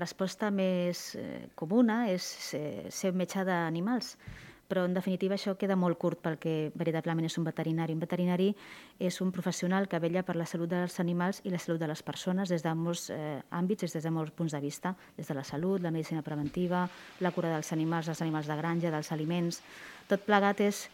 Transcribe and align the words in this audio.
Resposta 0.00 0.50
més 0.50 1.14
eh, 1.14 1.48
comuna 1.54 2.06
és 2.10 2.24
ser, 2.50 2.88
ser 2.90 3.12
metge 3.12 3.44
d'animals, 3.46 4.16
però 4.70 4.84
en 4.86 4.94
definitiva 4.94 5.34
això 5.34 5.56
queda 5.58 5.74
molt 5.74 5.98
curt 5.98 6.20
pel 6.22 6.36
que 6.38 6.54
veritablement 6.78 7.26
és 7.26 7.36
un 7.40 7.46
veterinari. 7.48 7.96
Un 7.96 8.02
veterinari 8.04 8.52
és 9.02 9.18
un 9.24 9.32
professional 9.34 9.88
que 9.90 9.98
vella 9.98 10.22
per 10.22 10.36
la 10.38 10.46
salut 10.46 10.70
dels 10.70 11.00
animals 11.02 11.42
i 11.42 11.50
la 11.50 11.58
salut 11.58 11.82
de 11.82 11.88
les 11.90 12.04
persones 12.06 12.52
des 12.54 12.62
de 12.62 12.74
molts 12.78 13.08
eh, 13.10 13.40
àmbits, 13.50 13.90
des 13.90 14.06
de 14.06 14.14
molts 14.14 14.36
punts 14.36 14.54
de 14.54 14.62
vista, 14.62 14.94
des 15.16 15.26
de 15.26 15.34
la 15.34 15.44
salut, 15.44 15.82
la 15.82 15.90
medicina 15.90 16.22
preventiva, 16.22 16.86
la 17.18 17.34
cura 17.34 17.50
dels 17.56 17.72
animals, 17.74 18.08
els 18.08 18.22
animals 18.22 18.50
de 18.50 18.60
granja, 18.62 18.94
dels 18.94 19.12
aliments... 19.16 19.62
Tot 20.10 20.24
plegat 20.26 20.58
és 20.64 20.88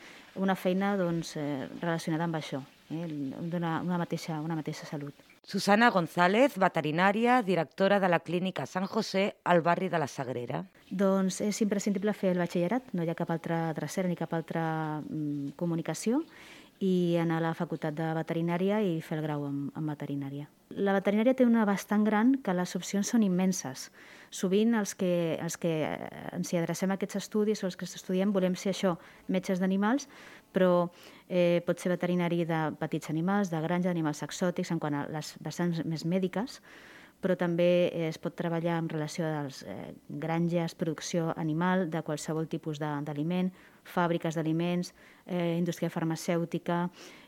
una 0.44 0.52
feina 0.60 0.90
doncs, 1.00 1.30
eh, 1.40 1.68
relacionada 1.80 2.26
amb 2.28 2.36
això, 2.36 2.60
eh, 2.92 3.06
d'una 3.08 3.78
una 3.80 3.96
mateixa, 3.96 4.42
una 4.44 4.58
mateixa 4.58 4.84
salut. 4.84 5.25
Susana 5.46 5.92
González, 5.94 6.56
veterinària, 6.58 7.36
directora 7.46 8.00
de 8.02 8.08
la 8.10 8.18
clínica 8.18 8.64
Sant 8.66 8.88
José 8.90 9.36
al 9.44 9.60
barri 9.62 9.86
de 9.88 10.00
la 10.02 10.08
Sagrera. 10.10 10.64
Doncs 10.90 11.38
és 11.46 11.60
imprescindible 11.62 12.16
fer 12.18 12.32
el 12.34 12.42
batxillerat, 12.42 12.88
no 12.98 13.06
hi 13.06 13.12
ha 13.12 13.14
cap 13.14 13.30
altra 13.30 13.60
dracera 13.76 14.10
ni 14.10 14.18
cap 14.18 14.34
altra 14.34 14.64
mm, 15.04 15.54
comunicació, 15.54 16.24
i 16.82 17.16
anar 17.20 17.38
a 17.38 17.44
la 17.46 17.54
facultat 17.54 17.94
de 17.96 18.10
veterinària 18.18 18.82
i 18.84 18.98
fer 19.00 19.16
el 19.20 19.24
grau 19.24 19.46
en, 19.46 19.68
en 19.76 19.86
veterinària. 19.88 20.48
La 20.82 20.92
veterinària 20.96 21.36
té 21.38 21.46
una 21.46 21.64
bastant 21.64 22.02
gran 22.04 22.34
que 22.42 22.52
les 22.52 22.74
opcions 22.76 23.08
són 23.14 23.22
immenses. 23.22 23.86
Sovint 24.34 24.74
els 24.74 24.96
que, 24.98 25.38
els 25.40 25.56
que 25.62 25.72
eh, 25.86 26.10
ens 26.36 26.50
hi 26.52 26.58
adrecem 26.58 26.90
a 26.90 26.98
aquests 26.98 27.20
estudis 27.22 27.62
o 27.62 27.70
els 27.70 27.78
que 27.78 27.86
estudiem 27.86 28.34
volem 28.34 28.58
ser 28.58 28.74
això, 28.74 28.96
metges 29.30 29.62
d'animals, 29.62 30.08
però 30.56 30.88
eh, 31.28 31.60
pot 31.66 31.80
ser 31.82 31.92
veterinari 31.92 32.46
de 32.48 32.60
petits 32.80 33.12
animals, 33.12 33.52
de 33.52 33.60
granja, 33.60 33.90
d'animals 33.90 34.24
exòtics, 34.24 34.72
en 34.72 34.80
quant 34.80 34.96
a 34.96 35.06
les 35.12 35.34
vessants 35.44 35.82
més 35.84 36.06
mèdiques, 36.08 36.62
però 37.20 37.36
també 37.36 37.88
eh, 37.88 38.06
es 38.08 38.18
pot 38.22 38.36
treballar 38.38 38.78
en 38.80 38.88
relació 38.88 39.26
a 39.26 39.44
les 39.44 39.62
eh, 39.68 39.92
granges, 40.08 40.76
producció 40.78 41.32
animal, 41.36 41.88
de 41.92 42.02
qualsevol 42.06 42.48
tipus 42.48 42.80
d'aliment, 42.80 43.52
fàbriques 43.84 44.36
d'aliments, 44.36 44.92
eh, 45.26 45.56
indústria 45.58 45.92
farmacèutica 45.92 46.86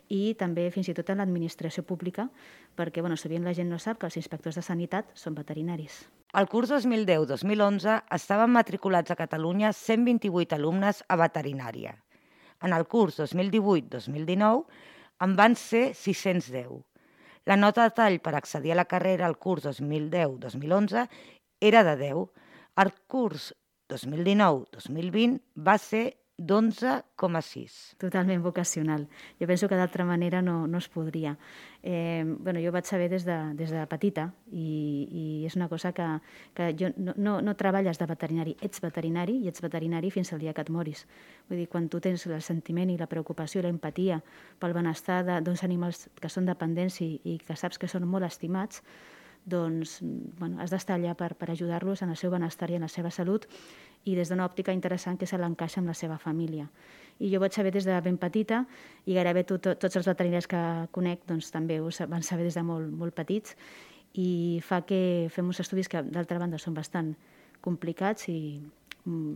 i 0.09 0.33
també 0.33 0.69
fins 0.73 0.89
i 0.89 0.97
tot 0.97 1.09
en 1.13 1.21
l'administració 1.21 1.85
pública, 1.85 2.29
perquè 2.75 3.03
bueno, 3.05 3.17
sovint 3.17 3.45
la 3.45 3.53
gent 3.53 3.69
no 3.69 3.77
sap 3.77 3.99
que 4.01 4.09
els 4.09 4.17
inspectors 4.17 4.57
de 4.57 4.65
sanitat 4.65 5.13
són 5.13 5.37
veterinaris. 5.37 6.07
Al 6.33 6.49
curs 6.49 6.69
2010-2011 6.73 8.03
estaven 8.13 8.53
matriculats 8.53 9.11
a 9.11 9.17
Catalunya 9.17 9.73
128 9.73 10.57
alumnes 10.57 11.03
a 11.07 11.17
veterinària. 11.17 11.97
En 12.61 12.73
el 12.73 12.87
curs 12.87 13.19
2018-2019 13.19 14.65
en 15.21 15.35
van 15.35 15.55
ser 15.55 15.95
610. 15.95 16.83
La 17.45 17.57
nota 17.57 17.83
de 17.87 17.95
tall 17.95 18.19
per 18.21 18.35
accedir 18.35 18.73
a 18.73 18.79
la 18.79 18.85
carrera 18.85 19.25
al 19.25 19.37
curs 19.37 19.65
2010-2011 19.65 21.07
era 21.59 21.83
de 21.83 21.95
10. 21.97 22.27
El 22.83 22.93
curs 23.07 23.53
2019-2020 23.89 25.39
va 25.55 25.77
ser 25.77 26.18
d'11,6. 26.39 27.97
Totalment 27.99 28.41
vocacional. 28.41 29.07
Jo 29.39 29.47
penso 29.47 29.67
que 29.67 29.75
d'altra 29.75 30.05
manera 30.07 30.41
no, 30.41 30.67
no 30.67 30.77
es 30.77 30.87
podria. 30.87 31.37
Eh, 31.83 32.23
bueno, 32.25 32.59
jo 32.63 32.71
vaig 32.71 32.87
saber 32.87 33.09
des 33.11 33.25
de, 33.27 33.35
des 33.59 33.71
de 33.75 33.83
petita 33.91 34.29
i, 34.51 35.07
i 35.11 35.23
és 35.47 35.55
una 35.59 35.67
cosa 35.67 35.91
que, 35.91 36.07
que 36.55 36.71
jo 36.79 36.91
no, 36.95 37.13
no, 37.17 37.37
no 37.43 37.55
treballes 37.59 37.99
de 37.99 38.07
veterinari, 38.07 38.55
ets 38.63 38.81
veterinari 38.83 39.37
i 39.43 39.51
ets 39.51 39.63
veterinari 39.63 40.11
fins 40.11 40.31
al 40.33 40.39
dia 40.39 40.55
que 40.55 40.63
et 40.63 40.71
moris. 40.71 41.05
Vull 41.51 41.59
dir, 41.59 41.67
quan 41.67 41.91
tu 41.91 41.99
tens 41.99 42.25
el 42.27 42.41
sentiment 42.41 42.89
i 42.89 42.97
la 42.97 43.11
preocupació 43.11 43.59
i 43.59 43.67
la 43.67 43.75
empatia 43.75 44.21
pel 44.59 44.75
benestar 44.75 45.21
d'uns 45.43 45.63
animals 45.67 46.07
que 46.19 46.31
són 46.31 46.47
dependents 46.47 47.01
i, 47.03 47.17
i 47.23 47.37
que 47.43 47.55
saps 47.59 47.77
que 47.79 47.91
són 47.91 48.07
molt 48.07 48.27
estimats, 48.27 48.83
doncs 49.45 49.99
bueno, 50.01 50.59
has 50.61 50.71
d'estar 50.71 50.97
allà 50.97 51.15
per, 51.17 51.33
per 51.35 51.51
ajudar-los 51.51 52.03
en 52.03 52.13
el 52.13 52.17
seu 52.17 52.31
benestar 52.31 52.69
i 52.71 52.77
en 52.77 52.85
la 52.85 52.91
seva 52.91 53.11
salut 53.11 53.47
i 54.05 54.15
des 54.15 54.29
d'una 54.29 54.45
òptica 54.47 54.73
interessant 54.75 55.17
que 55.19 55.27
se 55.27 55.37
l'encaixa 55.37 55.81
amb 55.81 55.89
la 55.89 55.97
seva 55.97 56.17
família. 56.17 56.69
I 57.19 57.31
jo 57.33 57.39
vaig 57.41 57.53
saber 57.53 57.73
des 57.75 57.85
de 57.85 57.97
ben 58.01 58.17
petita 58.17 58.63
i 59.05 59.15
gairebé 59.17 59.43
to, 59.43 59.57
to, 59.59 59.75
tots 59.75 59.99
els 59.99 60.07
veterinaris 60.07 60.47
que 60.47 60.61
conec 60.95 61.25
doncs, 61.27 61.51
també 61.51 61.79
ho 61.79 61.89
van 62.07 62.23
saber 62.23 62.47
des 62.47 62.55
de 62.55 62.63
molt, 62.63 62.91
molt 62.91 63.15
petits 63.15 63.55
i 64.13 64.61
fa 64.65 64.81
que 64.87 65.29
fem 65.33 65.47
uns 65.47 65.59
estudis 65.59 65.89
que 65.89 66.01
d'altra 66.01 66.39
banda 66.39 66.57
són 66.57 66.73
bastant 66.73 67.13
complicats 67.61 68.29
i 68.31 68.61
mm, 69.05 69.35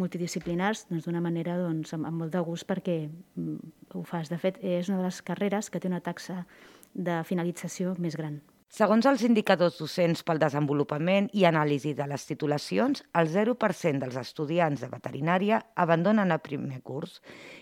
multidisciplinars 0.00 0.86
doncs, 0.88 1.04
d'una 1.04 1.20
manera 1.20 1.58
doncs, 1.60 1.92
amb, 1.94 2.08
amb 2.08 2.24
molt 2.24 2.32
de 2.32 2.40
gust 2.46 2.66
perquè 2.68 2.96
mm, 3.08 3.72
ho 3.94 4.04
fas. 4.08 4.32
De 4.32 4.38
fet, 4.40 4.58
és 4.62 4.88
una 4.88 5.02
de 5.02 5.10
les 5.10 5.20
carreres 5.22 5.68
que 5.70 5.80
té 5.80 5.90
una 5.90 6.00
taxa 6.00 6.46
de 6.94 7.20
finalització 7.28 7.94
més 7.98 8.16
gran. 8.16 8.40
Segons 8.72 9.04
els 9.04 9.20
indicadors 9.26 9.74
docents 9.76 10.22
pel 10.24 10.38
desenvolupament 10.40 11.26
i 11.36 11.42
anàlisi 11.44 11.90
de 11.92 12.06
les 12.08 12.22
titulacions, 12.24 13.02
el 13.20 13.28
0% 13.28 14.00
dels 14.00 14.16
estudiants 14.16 14.80
de 14.80 14.88
veterinària 14.88 15.58
abandonen 15.84 16.32
el 16.32 16.40
primer 16.40 16.78
curs 16.80 17.18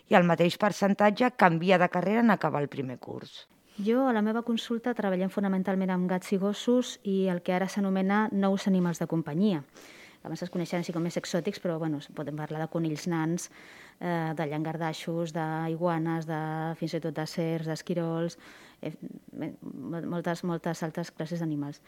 i 0.07 0.15
el 0.15 0.29
mateix 0.29 0.55
percentatge 0.65 1.33
canvia 1.35 1.81
de 1.83 1.89
carrera 1.91 2.23
en 2.23 2.31
acabar 2.31 2.63
el 2.63 2.71
primer 2.71 3.01
curs. 3.03 3.49
Jo, 3.83 4.05
a 4.07 4.15
la 4.15 4.23
meva 4.23 4.45
consulta, 4.47 4.95
treballem 4.95 5.35
fonamentalment 5.35 5.91
amb 5.91 6.07
gats 6.15 6.31
i 6.31 6.39
gossos 6.39 7.01
i 7.03 7.25
el 7.33 7.43
que 7.43 7.59
ara 7.59 7.67
s'anomena 7.67 8.29
nous 8.31 8.71
animals 8.71 9.03
de 9.03 9.11
companyia. 9.11 9.65
Abans 10.23 10.43
es 10.45 10.51
coneixen 10.53 10.83
així 10.83 10.93
com 10.93 11.03
més 11.03 11.17
exòtics, 11.17 11.61
però 11.65 11.79
bueno, 11.81 11.99
podem 12.15 12.37
parlar 12.37 12.61
de 12.61 12.69
conills 12.69 13.07
nans, 13.09 13.49
eh, 14.01 14.33
de 14.37 14.47
llangardaixos, 14.51 15.33
d'iguanes, 15.33 16.27
de, 16.29 16.41
fins 16.77 16.95
i 16.95 17.01
tot 17.01 17.17
de 17.17 17.25
cercs, 17.27 17.67
d'esquirols, 17.71 18.37
eh, 18.83 18.93
mol- 19.73 20.07
moltes, 20.13 20.45
moltes 20.45 20.83
altres 20.83 21.11
classes 21.11 21.41
d'animals. 21.41 21.81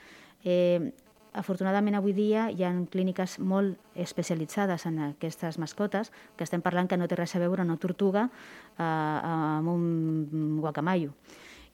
Eh, 0.44 0.92
afortunadament 1.34 1.94
avui 1.96 2.12
dia 2.12 2.50
hi 2.52 2.64
ha 2.64 2.72
clíniques 2.92 3.38
molt 3.38 3.76
especialitzades 3.96 4.84
en 4.86 4.98
aquestes 5.10 5.58
mascotes, 5.58 6.10
que 6.36 6.44
estem 6.44 6.60
parlant 6.60 6.88
que 6.88 6.96
no 6.96 7.08
té 7.08 7.16
res 7.16 7.36
a 7.36 7.40
veure 7.40 7.62
una 7.64 7.76
tortuga 7.76 8.26
eh, 8.78 8.82
amb 8.82 9.68
un 9.68 10.58
guacamayo. 10.60 11.12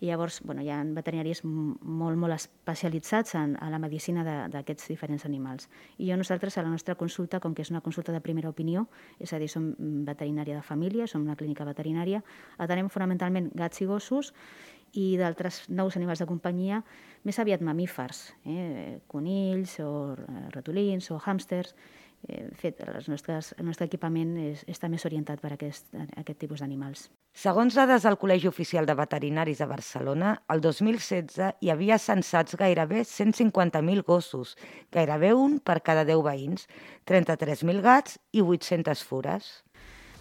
I 0.01 0.07
llavors 0.07 0.41
bueno, 0.47 0.63
hi 0.63 0.71
ha 0.71 0.79
veterinaris 0.95 1.43
molt, 1.45 2.19
molt 2.21 2.37
especialitzats 2.37 3.35
en, 3.35 3.57
en 3.59 3.73
la 3.75 3.81
medicina 3.83 4.23
d'aquests 4.53 4.93
diferents 4.93 5.27
animals. 5.27 5.67
I 5.99 6.11
jo 6.11 6.17
nosaltres, 6.21 6.59
a 6.59 6.63
la 6.63 6.71
nostra 6.71 6.95
consulta, 6.95 7.41
com 7.43 7.55
que 7.55 7.65
és 7.67 7.73
una 7.75 7.83
consulta 7.83 8.15
de 8.15 8.23
primera 8.23 8.51
opinió, 8.53 8.87
és 9.19 9.33
a 9.35 9.43
dir, 9.43 9.51
som 9.51 9.73
veterinària 10.07 10.57
de 10.61 10.63
família, 10.63 11.09
som 11.11 11.27
una 11.27 11.37
clínica 11.37 11.67
veterinària, 11.67 12.23
atenem 12.59 12.91
fonamentalment 12.95 13.51
gats 13.59 13.83
i 13.83 13.91
gossos 13.91 14.33
i 14.97 15.17
d'altres 15.21 15.65
nous 15.69 15.97
animals 15.99 16.23
de 16.23 16.29
companyia, 16.31 16.83
més 17.27 17.39
aviat 17.43 17.63
mamífers, 17.65 18.23
eh? 18.47 18.99
conills 19.11 19.79
o 19.85 19.93
eh, 20.15 20.45
ratolins 20.55 21.11
o 21.11 21.19
hàmsters. 21.19 21.75
Eh, 22.29 22.47
fet, 22.59 22.81
els 22.87 23.11
nostres, 23.11 23.53
el 23.59 23.67
nostre 23.69 23.87
equipament 23.91 24.37
és, 24.49 24.65
està 24.71 24.89
més 24.91 25.05
orientat 25.07 25.43
per 25.43 25.53
a 25.53 25.59
aquest, 25.59 25.91
aquest 26.17 26.39
tipus 26.39 26.65
d'animals. 26.65 27.09
Segons 27.39 27.77
dades 27.79 28.03
del 28.03 28.17
Col·legi 28.19 28.49
Oficial 28.51 28.87
de 28.89 28.97
Veterinaris 28.99 29.61
de 29.63 29.67
Barcelona, 29.71 30.33
el 30.51 30.59
2016 30.65 31.37
hi 31.63 31.71
havia 31.71 31.99
censats 32.03 32.57
gairebé 32.59 33.05
150.000 33.07 34.03
gossos, 34.09 34.57
gairebé 34.91 35.31
un 35.39 35.61
per 35.63 35.77
cada 35.87 36.03
10 36.09 36.25
veïns, 36.27 36.67
33.000 37.07 37.85
gats 37.85 38.19
i 38.35 38.43
800 38.43 39.07
fures. 39.07 39.53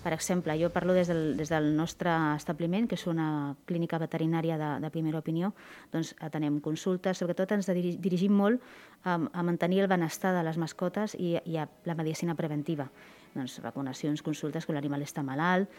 Per 0.03 0.13
exemple, 0.13 0.53
jo 0.61 0.69
parlo 0.69 0.93
des 0.93 1.09
del, 1.09 1.23
des 1.41 1.49
del 1.49 1.71
nostre 1.73 2.13
establiment, 2.35 2.85
que 2.85 3.01
és 3.01 3.09
una 3.09 3.57
clínica 3.65 3.97
veterinària 3.97 4.61
de, 4.61 4.71
de 4.85 4.93
primera 4.93 5.17
opinió, 5.17 5.55
doncs 5.89 6.13
atenem 6.21 6.61
consultes, 6.61 7.17
sobretot 7.17 7.57
ens 7.57 7.73
diri- 7.73 7.97
dirigim 7.97 8.37
molt 8.37 8.61
a, 9.01 9.17
a 9.17 9.41
mantenir 9.41 9.81
el 9.81 9.89
benestar 9.89 10.37
de 10.37 10.45
les 10.45 10.61
mascotes 10.61 11.17
i, 11.17 11.39
i 11.49 11.57
a 11.57 11.65
la 11.89 11.97
medicina 11.97 12.37
preventiva. 12.37 12.91
Doncs 13.37 13.59
vacunacions, 13.61 14.23
consultes 14.25 14.65
quan 14.65 14.79
l'animal 14.79 15.03
està 15.05 15.21
malalt, 15.21 15.69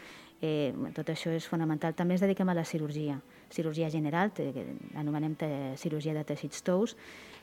eh, 0.40 0.70
tot 0.94 1.10
això 1.10 1.32
és 1.34 1.48
fonamental. 1.50 1.96
També 1.98 2.14
ens 2.14 2.22
dediquem 2.22 2.48
a 2.48 2.54
la 2.54 2.64
cirurgia, 2.64 3.18
cirurgia 3.50 3.90
general, 3.90 4.30
que 4.32 4.52
anomenem 4.94 5.34
cirurgia 5.76 6.14
de 6.14 6.22
teixits 6.24 6.62
tous, 6.62 6.94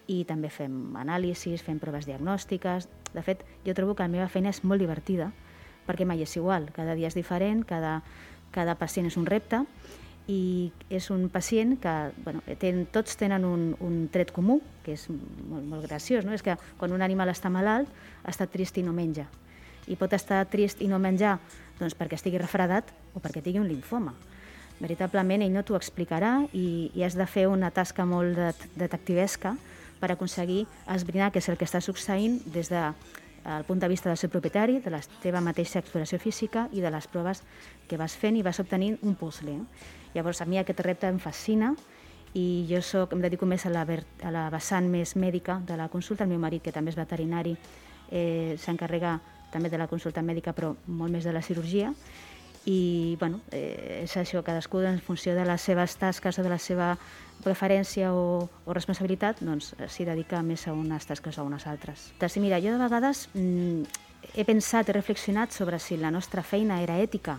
i 0.07 0.23
també 0.23 0.51
fem 0.53 0.95
anàlisis, 0.95 1.63
fem 1.65 1.79
proves 1.81 2.07
diagnòstiques. 2.07 2.87
De 3.13 3.23
fet, 3.25 3.43
jo 3.65 3.73
trobo 3.73 3.95
que 3.95 4.05
la 4.05 4.11
meva 4.11 4.29
feina 4.29 4.53
és 4.53 4.63
molt 4.63 4.81
divertida, 4.81 5.31
perquè 5.85 6.05
mai 6.05 6.23
és 6.23 6.35
igual, 6.37 6.71
cada 6.73 6.95
dia 6.95 7.09
és 7.11 7.17
diferent, 7.17 7.63
cada, 7.67 7.99
cada 8.51 8.75
pacient 8.79 9.07
és 9.09 9.17
un 9.17 9.27
repte 9.29 9.63
i 10.27 10.71
és 10.89 11.11
un 11.13 11.27
pacient 11.29 11.75
que 11.81 11.93
bueno, 12.25 12.41
ten, 12.57 12.85
tots 12.89 13.17
tenen 13.19 13.45
un, 13.45 13.73
un 13.79 14.07
tret 14.13 14.31
comú, 14.33 14.59
que 14.85 14.95
és 14.97 15.05
molt, 15.09 15.65
molt 15.69 15.85
graciós, 15.85 16.25
no? 16.25 16.33
és 16.33 16.41
que 16.45 16.57
quan 16.79 16.93
un 16.95 17.05
animal 17.05 17.29
està 17.29 17.51
malalt 17.53 17.91
està 18.25 18.49
trist 18.49 18.77
i 18.81 18.85
no 18.85 18.93
menja. 18.93 19.27
I 19.87 19.97
pot 19.99 20.13
estar 20.13 20.43
trist 20.49 20.81
i 20.81 20.89
no 20.89 20.99
menjar 20.99 21.37
doncs, 21.79 21.95
perquè 21.97 22.17
estigui 22.17 22.41
refredat 22.41 22.91
o 23.13 23.21
perquè 23.21 23.43
tingui 23.43 23.61
un 23.61 23.69
linfoma. 23.69 24.15
Veritablement 24.79 25.43
ell 25.45 25.53
no 25.55 25.63
t'ho 25.63 25.77
explicarà 25.77 26.41
i, 26.51 26.91
i 26.95 27.03
has 27.05 27.15
de 27.15 27.27
fer 27.29 27.45
una 27.47 27.71
tasca 27.71 28.05
molt 28.05 28.35
de, 28.35 28.51
detectivesca 28.75 29.55
per 30.01 30.11
aconseguir 30.11 30.65
esbrinar 30.91 31.31
què 31.31 31.39
és 31.39 31.47
el 31.49 31.59
que 31.59 31.67
està 31.67 31.79
succeint 31.81 32.41
des 32.51 32.71
de 32.73 32.89
el 33.45 33.63
punt 33.63 33.79
de 33.79 33.87
vista 33.87 34.09
del 34.09 34.17
seu 34.17 34.29
propietari, 34.33 34.79
de 34.81 34.89
la 34.89 34.99
teva 35.21 35.39
mateixa 35.41 35.79
exploració 35.79 36.17
física 36.17 36.65
i 36.73 36.81
de 36.81 36.89
les 36.89 37.05
proves 37.07 37.43
que 37.87 37.97
vas 37.97 38.15
fent 38.17 38.39
i 38.39 38.41
vas 38.41 38.59
obtenint 38.59 38.97
un 39.05 39.13
puzzle. 39.15 39.59
Llavors, 40.15 40.41
a 40.41 40.49
mi 40.49 40.57
aquest 40.57 40.81
repte 40.81 41.07
em 41.07 41.19
fascina 41.21 41.75
i 42.33 42.65
jo 42.67 42.81
soc, 42.81 43.13
em 43.13 43.21
dedico 43.21 43.45
més 43.45 43.67
a 43.69 43.71
la, 43.71 43.85
a 43.85 44.31
la 44.33 44.47
vessant 44.49 44.89
més 44.89 45.13
mèdica 45.15 45.59
de 45.67 45.77
la 45.77 45.87
consulta. 45.93 46.25
El 46.25 46.33
meu 46.33 46.41
marit, 46.41 46.63
que 46.65 46.73
també 46.73 46.91
és 46.91 46.97
veterinari, 46.97 47.53
eh, 48.09 48.57
s'encarrega 48.59 49.19
també 49.55 49.71
de 49.71 49.79
la 49.79 49.87
consulta 49.87 50.23
mèdica, 50.25 50.53
però 50.53 50.75
molt 50.85 51.15
més 51.15 51.23
de 51.23 51.33
la 51.33 51.43
cirurgia. 51.45 51.93
I 52.65 53.15
bueno, 53.21 53.39
eh, 53.53 54.01
és 54.03 54.15
això, 54.17 54.41
cadascú 54.43 54.81
en 54.83 54.97
funció 54.99 55.35
de 55.37 55.45
les 55.45 55.61
seves 55.61 55.95
tasques 56.01 56.39
o 56.39 56.43
de 56.43 56.49
la 56.49 56.57
seva 56.59 56.95
preferència 57.45 58.11
o, 58.13 58.49
o 58.65 58.73
responsabilitat, 58.73 59.43
doncs 59.45 59.75
s'hi 59.87 60.07
dedica 60.07 60.41
més 60.41 60.65
a 60.67 60.73
unes 60.73 61.05
tasques 61.05 61.37
o 61.37 61.43
a 61.43 61.45
unes 61.45 61.67
altres. 61.69 62.09
Doncs 62.19 62.39
mira, 62.41 62.59
jo 62.63 62.73
de 62.73 62.81
vegades 62.81 63.27
mm, 63.33 63.85
he 64.33 64.45
pensat, 64.47 64.89
he 64.89 64.97
reflexionat 64.97 65.53
sobre 65.53 65.79
si 65.79 65.99
la 66.01 66.11
nostra 66.11 66.43
feina 66.43 66.81
era 66.81 66.97
ètica 66.97 67.37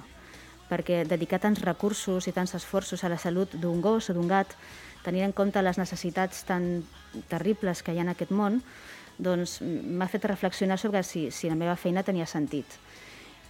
perquè 0.66 1.04
dedicar 1.06 1.38
tants 1.42 1.62
recursos 1.62 2.26
i 2.26 2.34
tants 2.34 2.56
esforços 2.58 3.04
a 3.04 3.10
la 3.10 3.18
salut 3.22 3.52
d'un 3.54 3.80
gos 3.80 4.10
o 4.10 4.16
d'un 4.16 4.26
gat, 4.26 4.50
tenint 5.04 5.28
en 5.28 5.34
compte 5.36 5.62
les 5.62 5.78
necessitats 5.78 6.42
tan 6.48 6.82
terribles 7.30 7.84
que 7.86 7.94
hi 7.94 8.00
ha 8.00 8.06
en 8.06 8.10
aquest 8.10 8.34
món, 8.34 8.58
doncs 9.18 9.60
m'ha 9.62 10.08
fet 10.10 10.24
reflexionar 10.28 10.78
sobre 10.78 11.02
si, 11.02 11.30
si 11.30 11.48
la 11.48 11.56
meva 11.58 11.76
feina 11.76 12.04
tenia 12.04 12.26
sentit. 12.26 12.66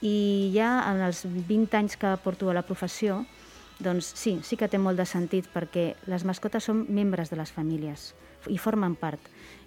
I 0.05 0.53
ja 0.55 0.71
en 0.91 1.01
els 1.03 1.25
20 1.25 1.77
anys 1.79 1.97
que 1.97 2.13
porto 2.23 2.51
a 2.51 2.55
la 2.55 2.67
professió, 2.67 3.25
doncs 3.79 4.13
sí, 4.17 4.39
sí 4.43 4.57
que 4.57 4.69
té 4.69 4.79
molt 4.81 5.01
de 5.01 5.05
sentit 5.09 5.49
perquè 5.53 5.95
les 6.09 6.25
mascotes 6.25 6.65
són 6.69 6.87
membres 6.89 7.33
de 7.33 7.37
les 7.37 7.53
famílies 7.53 8.13
i 8.49 8.59
formen 8.61 8.95
part. 8.97 9.21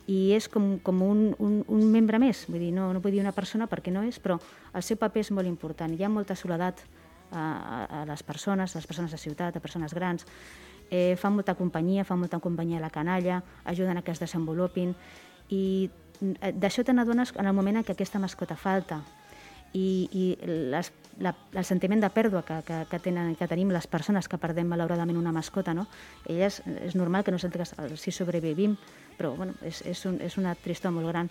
I 0.10 0.32
és 0.34 0.48
com, 0.50 0.80
com 0.82 1.04
un, 1.06 1.28
un, 1.38 1.60
un 1.68 1.84
membre 1.92 2.18
més, 2.22 2.46
vull 2.50 2.64
dir, 2.64 2.72
no, 2.74 2.88
no 2.94 3.02
vull 3.04 3.14
dir 3.14 3.22
una 3.22 3.36
persona 3.36 3.68
perquè 3.70 3.94
no 3.94 4.02
és, 4.08 4.18
però 4.22 4.40
el 4.74 4.86
seu 4.86 4.98
paper 4.98 5.22
és 5.22 5.30
molt 5.36 5.50
important. 5.50 5.94
Hi 5.94 6.06
ha 6.06 6.10
molta 6.10 6.38
soledat 6.38 6.82
a, 7.30 7.44
a 7.86 8.06
les 8.10 8.24
persones, 8.26 8.74
a 8.74 8.80
les 8.80 8.90
persones 8.90 9.14
de 9.14 9.22
ciutat, 9.22 9.56
a 9.56 9.62
persones 9.62 9.94
grans, 9.94 10.26
eh, 10.90 11.16
fan 11.20 11.36
molta 11.38 11.54
companyia, 11.56 12.06
fan 12.06 12.24
molta 12.24 12.40
companyia 12.42 12.80
a 12.80 12.88
la 12.88 12.90
canalla, 12.90 13.44
ajuden 13.66 13.98
a 13.98 14.02
que 14.02 14.12
es 14.12 14.22
desenvolupin 14.22 14.96
i 15.50 15.90
eh, 16.42 16.52
d'això 16.54 16.86
te 16.86 16.94
n'adones 16.94 17.34
en 17.38 17.48
el 17.50 17.56
moment 17.58 17.80
en 17.80 17.88
què 17.88 17.96
aquesta 17.96 18.22
mascota 18.22 18.58
falta 18.60 19.02
i, 19.74 20.10
i 20.12 20.24
les, 20.72 20.92
la, 21.22 21.34
el 21.54 21.66
sentiment 21.66 22.02
de 22.02 22.10
pèrdua 22.14 22.42
que, 22.46 22.60
que, 22.66 22.80
que, 22.90 23.00
tenen, 23.04 23.36
que 23.38 23.48
tenim 23.50 23.72
les 23.74 23.88
persones 23.88 24.28
que 24.30 24.40
perdem 24.42 24.70
malauradament 24.70 25.20
una 25.20 25.34
mascota, 25.36 25.76
no? 25.78 25.86
elles 26.26 26.62
és 26.82 26.98
normal 26.98 27.24
que 27.24 27.34
no 27.34 27.40
senten 27.42 27.66
que 27.66 27.98
si 27.98 28.12
sobrevivim, 28.16 28.78
però 29.18 29.36
bueno, 29.38 29.54
és, 29.66 29.84
és, 29.86 30.06
un, 30.10 30.20
és 30.26 30.38
una 30.42 30.56
tristor 30.58 30.96
molt 30.96 31.12
gran. 31.12 31.30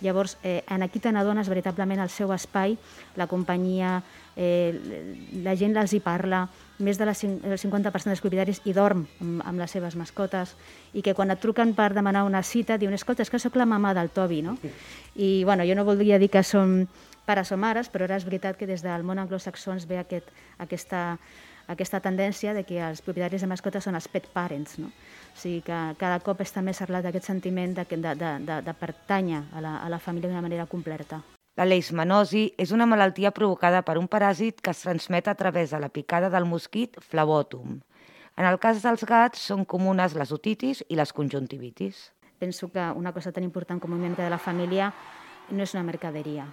Llavors, 0.00 0.38
eh, 0.42 0.62
en 0.68 0.82
aquí 0.82 0.98
te 0.98 1.12
n'adones 1.12 1.48
veritablement 1.48 2.00
el 2.00 2.10
seu 2.10 2.32
espai, 2.32 2.78
la 3.16 3.26
companyia, 3.26 4.00
eh, 4.36 4.72
la 5.44 5.56
gent 5.56 5.76
els 5.76 5.92
hi 5.92 6.00
parla, 6.00 6.46
més 6.80 6.96
de 6.96 7.04
les 7.04 7.20
50% 7.20 8.08
dels 8.08 8.22
propietaris 8.24 8.62
hi 8.64 8.72
dorm 8.72 9.04
amb, 9.20 9.42
amb 9.44 9.60
les 9.60 9.70
seves 9.70 9.96
mascotes 10.00 10.54
i 10.96 11.02
que 11.04 11.12
quan 11.14 11.30
et 11.30 11.40
truquen 11.42 11.74
per 11.76 11.90
demanar 11.92 12.24
una 12.24 12.42
cita 12.42 12.78
diuen 12.80 12.96
escolta, 12.96 13.22
és 13.22 13.30
que 13.30 13.38
sóc 13.38 13.58
la 13.60 13.68
mama 13.68 13.92
del 13.94 14.08
Tobi, 14.08 14.40
no? 14.42 14.56
I 15.16 15.44
bueno, 15.44 15.66
jo 15.68 15.76
no 15.76 15.84
voldria 15.84 16.18
dir 16.18 16.30
que 16.32 16.42
som 16.42 16.86
pares 17.30 17.54
o 17.54 17.58
mares, 17.60 17.88
però 17.92 18.08
ara 18.08 18.18
és 18.18 18.26
veritat 18.26 18.58
que 18.58 18.66
des 18.66 18.82
del 18.82 19.06
món 19.06 19.22
anglosaxó 19.22 19.70
ens 19.76 19.86
ve 19.86 20.00
aquest, 20.02 20.28
aquesta, 20.58 21.18
aquesta 21.70 22.00
tendència 22.02 22.54
de 22.56 22.64
que 22.66 22.80
els 22.82 23.02
propietaris 23.06 23.44
de 23.44 23.50
mascotes 23.50 23.86
són 23.86 23.94
els 23.94 24.08
pet 24.10 24.26
parents, 24.34 24.78
no? 24.82 24.90
O 24.90 25.38
sigui 25.38 25.60
que 25.66 25.78
cada 26.00 26.18
cop 26.26 26.40
està 26.42 26.62
més 26.66 26.80
arrelat 26.82 27.06
aquest 27.10 27.30
sentiment 27.30 27.76
de, 27.76 27.84
de, 27.90 28.14
de, 28.18 28.30
de, 28.46 28.56
de 28.66 28.74
pertànyer 28.80 29.44
a 29.54 29.62
la, 29.62 29.76
a 29.84 29.92
la 29.92 30.00
família 30.02 30.30
d'una 30.32 30.42
manera 30.42 30.66
completa. 30.66 31.20
La 31.58 31.66
leishmanosi 31.66 32.48
és 32.58 32.72
una 32.74 32.86
malaltia 32.90 33.30
provocada 33.36 33.82
per 33.86 33.98
un 34.00 34.08
paràsit 34.10 34.62
que 34.64 34.72
es 34.74 34.82
transmet 34.82 35.28
a 35.28 35.34
través 35.34 35.70
de 35.70 35.80
la 35.82 35.90
picada 35.90 36.30
del 36.32 36.48
mosquit 36.50 36.98
Flavotum. 37.04 37.78
En 38.38 38.46
el 38.48 38.58
cas 38.62 38.80
dels 38.82 39.04
gats 39.04 39.42
són 39.50 39.66
comunes 39.68 40.16
les 40.16 40.32
otitis 40.32 40.82
i 40.88 40.98
les 40.98 41.12
conjuntivitis. 41.12 42.08
Penso 42.40 42.70
que 42.72 42.80
una 42.96 43.12
cosa 43.12 43.30
tan 43.30 43.44
important 43.44 43.82
com 43.82 43.92
un 43.92 44.00
membre 44.00 44.24
de 44.24 44.32
la 44.32 44.40
família 44.40 44.90
no 45.50 45.62
és 45.62 45.74
una 45.76 45.84
mercaderia. 45.84 46.46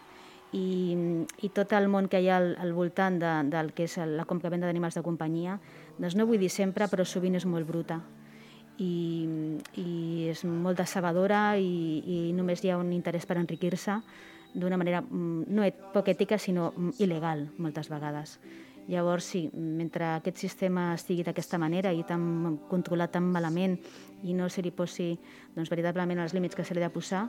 I, 0.55 0.95
i 1.43 1.49
tot 1.51 1.73
el 1.75 1.89
món 1.91 2.07
que 2.07 2.21
hi 2.23 2.29
ha 2.31 2.37
al, 2.39 2.53
al 2.61 2.71
voltant 2.73 3.19
de, 3.19 3.33
del 3.51 3.73
que 3.75 3.83
és 3.89 3.97
la 3.99 4.23
compra-venda 4.29 4.69
d'animals 4.69 4.95
de 4.95 5.03
companyia, 5.03 5.57
doncs 5.97 6.15
no 6.15 6.27
vull 6.29 6.39
dir 6.39 6.51
sempre, 6.53 6.87
però 6.87 7.03
sovint 7.03 7.35
és 7.35 7.45
molt 7.45 7.67
bruta 7.67 7.99
i, 8.77 8.93
i 9.81 9.89
és 10.31 10.43
molt 10.45 10.79
decebedora 10.79 11.57
i, 11.57 11.99
i 12.05 12.17
només 12.37 12.63
hi 12.63 12.71
ha 12.71 12.79
un 12.79 12.93
interès 12.95 13.25
per 13.25 13.39
enriquir-se 13.41 13.99
d'una 14.53 14.77
manera 14.77 15.01
mm, 15.01 15.49
no 15.53 15.67
poc 15.93 16.13
ètica, 16.13 16.37
sinó 16.39 16.71
mm, 16.71 16.95
il·legal, 17.03 17.47
moltes 17.57 17.89
vegades. 17.91 18.37
Llavors, 18.87 19.25
sí, 19.27 19.41
mentre 19.51 20.13
aquest 20.13 20.39
sistema 20.39 20.93
estigui 20.95 21.25
d'aquesta 21.27 21.59
manera 21.59 21.91
i 21.91 22.05
tan 22.07 22.55
controlat 22.71 23.11
tan 23.17 23.25
malament 23.33 23.75
i 24.23 24.33
no 24.33 24.47
se 24.47 24.63
li 24.63 24.71
posi 24.71 25.09
doncs, 25.55 25.67
veritablement 25.69 26.21
els 26.23 26.33
límits 26.33 26.55
que 26.55 26.63
se 26.63 26.73
li 26.73 26.81
ha 26.81 26.87
de 26.87 26.93
posar, 26.93 27.25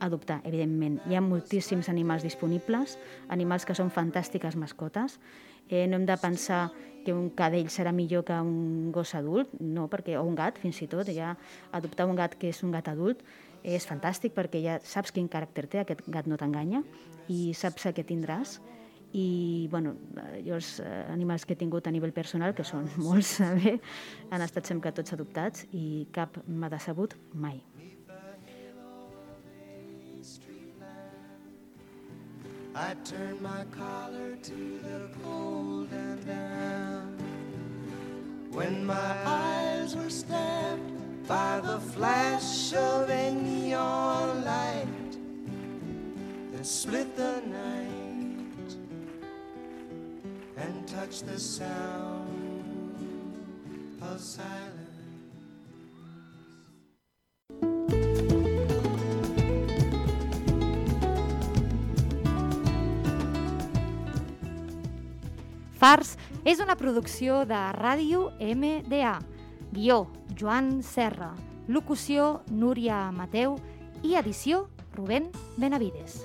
adoptar, 0.00 0.40
evidentment. 0.44 1.00
Hi 1.06 1.16
ha 1.16 1.22
moltíssims 1.24 1.88
animals 1.92 2.24
disponibles, 2.26 2.98
animals 3.32 3.64
que 3.66 3.76
són 3.76 3.92
fantàstiques 3.92 4.56
mascotes. 4.56 5.18
Eh, 5.68 5.86
no 5.88 5.98
hem 5.98 6.06
de 6.06 6.16
pensar 6.20 6.68
que 7.06 7.14
un 7.14 7.30
cadell 7.38 7.68
serà 7.70 7.92
millor 7.94 8.24
que 8.26 8.34
un 8.42 8.90
gos 8.92 9.14
adult, 9.14 9.52
no, 9.60 9.86
perquè, 9.90 10.16
o 10.18 10.24
un 10.26 10.34
gat, 10.38 10.58
fins 10.58 10.80
i 10.82 10.88
tot, 10.90 11.10
ja 11.14 11.36
adoptar 11.72 12.08
un 12.10 12.18
gat 12.18 12.34
que 12.34 12.50
és 12.50 12.62
un 12.66 12.74
gat 12.74 12.90
adult 12.90 13.22
és 13.66 13.86
fantàstic 13.86 14.34
perquè 14.34 14.62
ja 14.62 14.78
saps 14.86 15.14
quin 15.14 15.28
caràcter 15.30 15.66
té, 15.70 15.82
aquest 15.82 16.02
gat 16.12 16.26
no 16.30 16.38
t'enganya 16.38 16.82
i 17.32 17.52
saps 17.54 17.88
el 17.88 17.94
que 17.96 18.06
tindràs 18.06 18.60
i 19.16 19.68
bueno, 19.70 19.94
jo 20.44 20.58
els 20.58 20.76
eh, 20.82 21.06
animals 21.12 21.46
que 21.46 21.54
he 21.54 21.60
tingut 21.60 21.86
a 21.86 21.94
nivell 21.94 22.12
personal, 22.12 22.54
que 22.58 22.66
són 22.66 22.90
molts, 23.06 23.38
bé, 23.62 23.78
han 24.30 24.44
estat 24.44 24.68
sempre 24.68 24.92
tots 24.94 25.14
adoptats 25.16 25.66
i 25.72 26.06
cap 26.12 26.38
m'ha 26.46 26.70
decebut 26.72 27.16
mai. 27.32 27.62
I 32.78 32.94
turn 33.04 33.42
my 33.42 33.64
collar 33.70 34.36
to 34.36 34.80
the 34.84 35.08
cold 35.24 35.88
and 35.90 36.26
damp. 36.26 37.22
When 38.50 38.84
my 38.84 39.16
eyes 39.24 39.96
were 39.96 40.10
stabbed 40.10 41.26
by 41.26 41.60
the 41.60 41.80
flash 41.80 42.74
of 42.74 43.08
a 43.08 43.32
neon 43.32 44.44
light 44.44 45.16
that 46.52 46.66
split 46.66 47.16
the 47.16 47.40
night 47.46 48.76
and 50.58 50.86
touched 50.86 51.26
the 51.26 51.40
sound 51.40 52.28
of 54.02 54.20
silence. 54.20 54.75
Fars 65.86 66.16
és 66.42 66.58
una 66.58 66.74
producció 66.74 67.44
de 67.46 67.58
Ràdio 67.76 68.24
MDA. 68.42 69.12
Guió, 69.70 70.00
Joan 70.34 70.80
Serra. 70.82 71.28
Locució, 71.70 72.40
Núria 72.50 73.04
Mateu. 73.14 73.54
I 74.02 74.18
edició, 74.18 74.64
Rubén 74.96 75.30
Benavides. 75.54 76.24